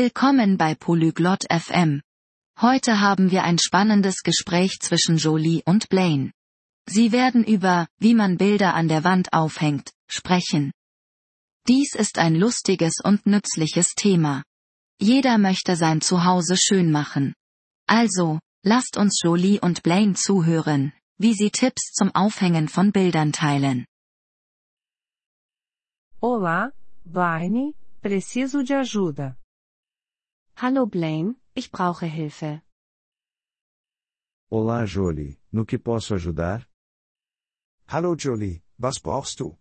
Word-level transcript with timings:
Willkommen 0.00 0.56
bei 0.56 0.76
Polyglot 0.76 1.46
FM. 1.50 2.02
Heute 2.60 3.00
haben 3.00 3.32
wir 3.32 3.42
ein 3.42 3.58
spannendes 3.58 4.22
Gespräch 4.22 4.78
zwischen 4.78 5.16
Jolie 5.16 5.64
und 5.64 5.88
Blaine. 5.88 6.30
Sie 6.86 7.10
werden 7.10 7.42
über, 7.42 7.88
wie 7.98 8.14
man 8.14 8.36
Bilder 8.36 8.74
an 8.74 8.86
der 8.86 9.02
Wand 9.02 9.32
aufhängt, 9.32 9.90
sprechen. 10.08 10.70
Dies 11.66 11.96
ist 11.96 12.18
ein 12.18 12.36
lustiges 12.36 13.00
und 13.02 13.26
nützliches 13.26 13.94
Thema. 13.96 14.44
Jeder 15.00 15.36
möchte 15.36 15.74
sein 15.74 16.00
Zuhause 16.00 16.56
schön 16.56 16.92
machen. 16.92 17.34
Also, 17.88 18.38
lasst 18.62 18.96
uns 18.96 19.20
Jolie 19.20 19.58
und 19.58 19.82
Blaine 19.82 20.14
zuhören, 20.14 20.92
wie 21.16 21.34
sie 21.34 21.50
Tipps 21.50 21.90
zum 21.92 22.14
Aufhängen 22.14 22.68
von 22.68 22.92
Bildern 22.92 23.32
teilen. 23.32 23.84
Olá, 26.20 26.70
Blaine, 27.04 27.74
preciso 28.00 28.62
de 28.62 28.76
ajuda. 28.76 29.36
Hallo 30.60 30.86
Blaine, 30.86 31.36
ich 31.54 31.70
brauche 31.70 32.04
Hilfe. 32.06 32.62
Olá 34.50 34.84
Jolie, 34.86 35.38
no 35.52 35.64
que 35.64 35.78
posso 35.78 36.16
ajudar? 36.16 36.68
Hallo 37.86 38.16
Jolie, 38.16 38.64
was 38.76 38.98
brauchst 38.98 39.38
du? 39.38 39.56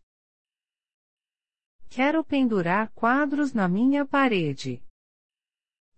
Quero 1.92 2.24
pendurar 2.24 2.92
quadros 2.96 3.54
na 3.54 3.68
minha 3.68 4.08
parede. 4.08 4.82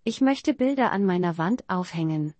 Ich 0.04 0.20
möchte 0.20 0.52
Bilder 0.52 0.92
an 0.92 1.06
meiner 1.06 1.38
Wand 1.38 1.64
aufhängen. 1.66 2.34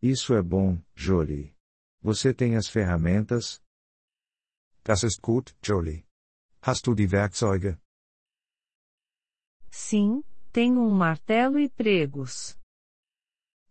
Isso 0.00 0.32
é 0.32 0.42
bom, 0.42 0.80
Jolie. 0.94 1.56
Você 2.00 2.32
tem 2.32 2.54
as 2.54 2.68
ferramentas? 2.68 3.60
Das 4.84 5.02
ist 5.02 5.20
gut, 5.20 5.56
Jolie. 5.60 6.06
Hast 6.62 6.86
du 6.86 6.94
die 6.94 7.10
Werkzeuge? 7.10 7.80
Sim, 9.72 10.22
tenho 10.52 10.80
um 10.82 10.90
martelo 10.90 11.58
e 11.58 11.68
pregos. 11.68 12.58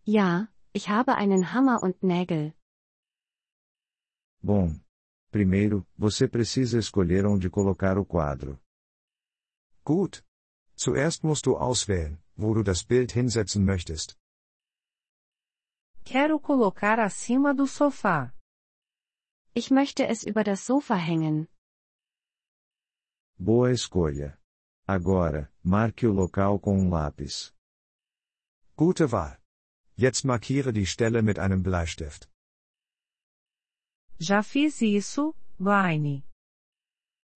Ja, 0.06 0.48
ich 0.72 0.88
habe 0.88 1.14
einen 1.14 1.52
Hammer 1.52 1.82
und 1.82 2.02
Nägel. 2.02 2.54
Bom. 4.42 4.80
Primeiro, 5.30 5.86
você 5.96 6.26
precisa 6.26 6.78
escolher 6.78 7.26
onde 7.26 7.50
colocar 7.50 7.98
o 7.98 8.04
quadro. 8.04 8.58
Gut. 9.84 10.24
Zuerst 10.74 11.24
musst 11.24 11.44
du 11.46 11.56
auswählen, 11.56 12.18
wo 12.36 12.54
du 12.54 12.62
das 12.62 12.82
Bild 12.82 13.12
hinsetzen 13.12 13.64
möchtest. 13.64 14.16
Quero 16.04 16.40
colocar 16.40 16.98
acima 16.98 17.52
do 17.52 17.66
sofá. 17.66 18.32
Ich 19.52 19.70
möchte 19.70 20.06
es 20.06 20.24
über 20.24 20.44
das 20.44 20.64
Sofa 20.64 20.94
hängen. 20.94 21.48
Boa 23.36 23.70
escolha. 23.70 24.38
Agora, 24.90 25.52
marque 25.62 26.06
o 26.06 26.12
local 26.14 26.58
com 26.58 26.78
um 26.78 26.88
lápis. 26.88 27.52
Gute 28.74 29.04
Wahl. 29.04 29.38
Jetzt 29.98 30.24
markiere 30.24 30.72
die 30.72 30.86
Stelle 30.86 31.20
mit 31.20 31.38
einem 31.38 31.62
Bleistift. 31.62 32.26
Já 34.18 34.42
fiz 34.42 34.80
isso, 34.80 35.34
Blaine. 35.58 36.22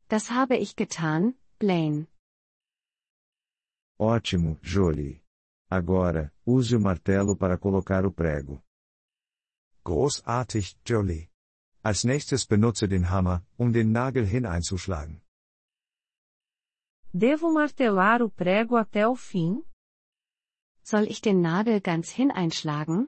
Das 0.08 0.30
habe 0.30 0.56
ich 0.56 0.74
getan, 0.74 1.34
Blaine. 1.58 2.06
Ótimo, 3.98 4.58
Jolie. 4.62 5.22
Agora, 5.70 6.32
use 6.46 6.74
o 6.74 6.80
martelo 6.80 7.36
para 7.36 7.58
colocar 7.58 8.06
o 8.06 8.10
prego. 8.12 8.62
Großartig, 9.84 10.78
Jolie. 10.86 11.28
Als 11.82 12.04
nächstes 12.04 12.46
benutze 12.46 12.88
den 12.88 13.10
Hammer, 13.10 13.44
um 13.58 13.72
den 13.72 13.92
Nagel 13.92 14.24
hineinzuschlagen. 14.24 15.21
Devo 17.14 17.52
martelar 17.52 18.22
o 18.22 18.30
prego 18.30 18.74
até 18.74 19.06
o 19.06 19.14
fim? 19.14 19.62
Soll 20.82 21.04
ich 21.10 21.20
den 21.20 21.42
Nagel 21.42 21.78
ganz 21.78 22.10
hineinschlagen? 22.10 23.06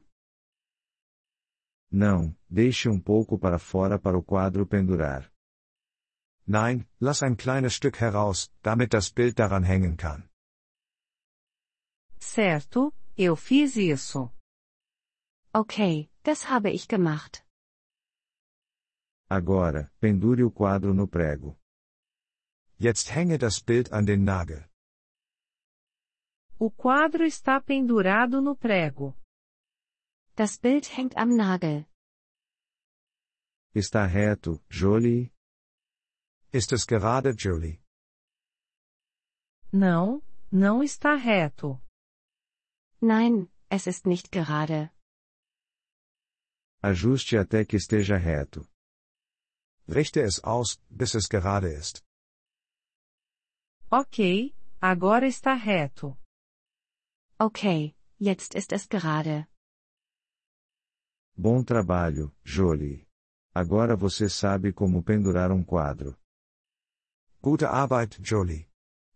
Não, 1.91 2.37
deixe 2.51 2.91
um 2.91 3.01
pouco 3.01 3.39
para 3.39 3.59
fora 3.59 3.99
para 3.99 4.19
o 4.19 4.23
quadro 4.23 4.67
pendurar. 4.67 5.33
Nein, 6.47 6.87
lass 7.01 7.23
ein 7.23 7.35
kleines 7.35 7.73
Stück 7.73 7.99
heraus, 7.99 8.53
damit 8.63 8.91
das 8.93 9.09
Bild 9.11 9.39
daran 9.39 9.65
hängen 9.65 9.97
kann. 9.97 10.29
Certo, 12.19 12.93
eu 13.17 13.37
fiz 13.37 13.77
isso. 13.77 14.31
Okay, 15.55 16.11
das 16.23 16.51
habe 16.51 16.71
ich 16.71 16.87
gemacht. 16.87 17.43
Agora, 19.31 19.91
pendure 19.99 20.45
o 20.45 20.51
quadro 20.51 20.93
no 20.93 21.09
prego. 21.09 21.59
Jetzt 22.79 23.11
hänge 23.15 23.39
das 23.39 23.61
Bild 23.61 23.93
an 23.93 24.07
den 24.07 24.25
Nagel. 24.25 24.69
O 26.59 26.71
quadro 26.71 27.25
está 27.25 27.61
pendurado 27.61 28.41
no 28.41 28.55
prego. 28.57 29.15
Das 30.37 30.57
Bild 30.59 30.97
hängt 30.97 31.17
am 31.17 31.37
Nagel. 31.37 31.87
Está 33.75 34.07
reto, 34.07 34.63
Jolie? 34.71 35.33
Ist 36.53 36.73
es 36.73 36.87
gerade, 36.87 37.35
Jolie? 37.35 37.81
Não, 39.73 40.23
não 40.53 40.83
está 40.83 41.15
reto. 41.17 41.81
Nein, 43.01 43.51
es 43.69 43.87
ist 43.87 44.07
nicht 44.07 44.31
gerade. 44.31 44.91
Ajuste 46.81 47.37
até 47.39 47.65
que 47.65 47.77
esteja 47.77 48.17
reto. 48.17 48.69
Richte 49.89 50.21
es 50.21 50.43
aus, 50.45 50.79
bis 50.89 51.15
es 51.15 51.29
gerade 51.29 51.73
ist. 51.73 52.04
Ok, 53.91 54.55
agora 54.81 55.27
está 55.27 55.55
reto. 55.55 56.17
Okay, 57.39 57.95
jetzt 58.19 58.55
ist 58.55 58.73
es 58.73 58.87
gerade. 58.87 59.47
Bom 61.37 61.63
trabalho, 61.65 62.35
Jolie. 62.45 63.07
Agora 63.55 63.97
você 63.97 64.29
sabe 64.29 64.73
como 64.73 65.03
pendurar 65.03 65.51
um 65.53 65.63
quadro. 65.65 66.17
Gute 67.41 67.67
Arbeit, 67.67 68.19
Jolie. 68.23 68.69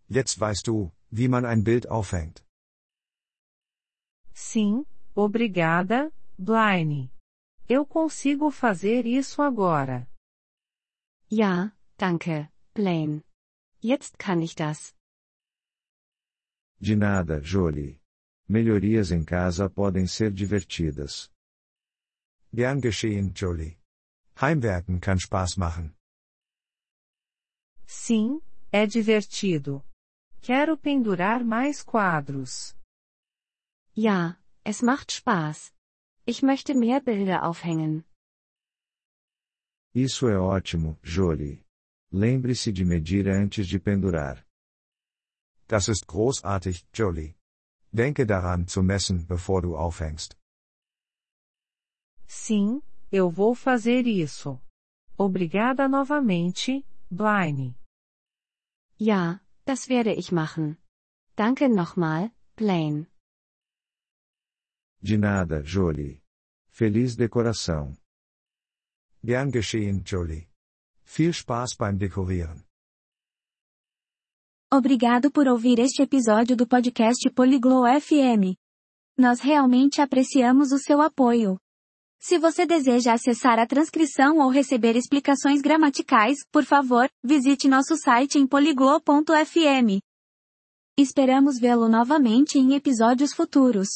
Jetzt 0.09 0.39
weißt 0.39 0.67
du, 0.67 0.91
wie 1.11 1.27
man 1.27 1.45
ein 1.45 1.63
Bild 1.63 1.87
aufhängt. 1.87 2.45
Sim, 4.33 4.85
obrigada, 5.15 6.11
Blaine. 6.37 7.11
Eu 7.67 7.85
consigo 7.85 8.49
fazer 8.51 9.05
isso 9.05 9.41
agora. 9.41 10.07
Ja, 11.29 11.71
danke, 11.97 12.49
Blaine. 12.73 13.23
Jetzt 13.81 14.19
kann 14.19 14.41
ich 14.41 14.55
das. 14.55 14.93
De 16.79 16.95
nada, 16.95 17.39
Jolie. 17.39 17.99
Melhorias 18.47 19.11
em 19.11 19.23
casa 19.25 19.69
podem 19.69 20.07
ser 20.07 20.31
divertidas. 20.31 21.29
Gern 22.53 22.81
geschehen, 22.81 23.31
Jolie. 23.33 23.77
Heimwerken 24.41 24.99
kann 24.99 25.19
Spaß 25.19 25.57
machen. 25.57 25.95
Sim, 27.85 28.41
é 28.71 28.85
divertido. 28.87 29.83
Quero 30.41 30.77
pendurar 30.77 31.43
mais 31.43 31.83
quadros. 31.83 32.75
Ja, 33.93 34.37
es 34.63 34.81
macht 34.81 35.11
Spaß. 35.11 35.73
Ich 36.25 36.41
möchte 36.41 36.73
mehr 36.75 37.01
Bilder 37.01 37.43
aufhängen. 37.43 38.03
Isso 39.93 40.27
é 40.27 40.37
ótimo, 40.39 40.97
Jolie. 41.03 41.65
Lembre-se 42.11 42.71
de 42.71 42.83
medir 42.83 43.27
antes 43.29 43.67
de 43.67 43.79
pendurar. 43.79 44.45
Das 45.67 45.87
ist 45.87 46.07
großartig, 46.07 46.87
Jolie. 46.91 47.35
Denke 47.91 48.25
daran 48.25 48.67
zu 48.67 48.81
messen, 48.81 49.25
bevor 49.27 49.61
du 49.61 49.75
aufhängst. 49.77 50.35
Sim, 52.27 52.81
eu 53.11 53.29
vou 53.29 53.55
fazer 53.55 54.05
isso. 54.07 54.59
Obrigada 55.17 55.87
novamente, 55.87 56.83
Blaine. 57.11 57.75
Ja, 58.97 59.41
das 59.65 59.87
werde 59.89 60.13
ich 60.13 60.31
machen. 60.31 60.77
Danke 61.35 61.69
nochmal, 61.69 62.31
Blaine. 62.55 63.07
De 65.01 65.17
nada, 65.17 65.61
Jolie. 65.61 66.21
Feliz 66.71 67.15
decoração. 67.15 67.95
Gern 69.23 69.51
geschehen, 69.51 70.03
Jolie. 70.03 70.48
Viel 71.11 71.33
Spaß 71.33 71.71
beim 71.79 71.97
Dekorieren. 71.97 72.63
Obrigado 74.71 75.31
por 75.31 75.47
ouvir 75.47 75.79
este 75.79 76.03
episódio 76.03 76.55
do 76.55 76.67
podcast 76.67 77.27
Poliglo 77.31 77.81
FM. 77.99 78.55
Nós 79.17 79.39
realmente 79.39 80.01
apreciamos 80.01 80.71
o 80.71 80.77
seu 80.77 81.01
apoio. 81.01 81.57
Se 82.19 82.37
você 82.37 82.63
deseja 82.63 83.13
acessar 83.13 83.57
a 83.57 83.65
transcrição 83.65 84.37
ou 84.37 84.51
receber 84.51 84.95
explicações 84.95 85.61
gramaticais, 85.61 86.37
por 86.51 86.63
favor, 86.63 87.09
visite 87.23 87.67
nosso 87.67 87.97
site 87.97 88.37
em 88.37 88.45
poliglo.fm. 88.45 89.99
Esperamos 90.95 91.59
vê-lo 91.59 91.89
novamente 91.89 92.59
em 92.59 92.75
episódios 92.75 93.33
futuros. 93.33 93.89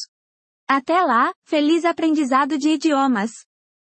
Até 0.68 1.00
lá, 1.00 1.32
feliz 1.44 1.84
aprendizado 1.84 2.58
de 2.58 2.70
idiomas! 2.70 3.30